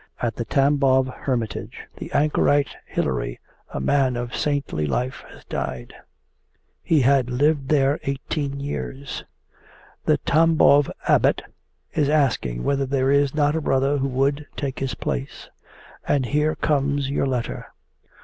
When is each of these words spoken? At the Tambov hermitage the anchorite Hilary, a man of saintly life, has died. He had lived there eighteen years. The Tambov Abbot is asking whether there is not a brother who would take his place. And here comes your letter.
At 0.19 0.35
the 0.35 0.45
Tambov 0.45 1.09
hermitage 1.15 1.81
the 1.97 2.11
anchorite 2.11 2.75
Hilary, 2.87 3.39
a 3.69 3.79
man 3.79 4.17
of 4.17 4.35
saintly 4.35 4.87
life, 4.87 5.23
has 5.29 5.45
died. 5.45 5.93
He 6.81 7.01
had 7.01 7.29
lived 7.29 7.69
there 7.69 7.99
eighteen 8.01 8.59
years. 8.59 9.23
The 10.05 10.17
Tambov 10.25 10.89
Abbot 11.07 11.43
is 11.93 12.09
asking 12.09 12.63
whether 12.63 12.87
there 12.87 13.11
is 13.11 13.35
not 13.35 13.55
a 13.55 13.61
brother 13.61 13.99
who 13.99 14.07
would 14.07 14.47
take 14.55 14.79
his 14.79 14.95
place. 14.95 15.51
And 16.07 16.25
here 16.25 16.55
comes 16.55 17.11
your 17.11 17.27
letter. 17.27 17.67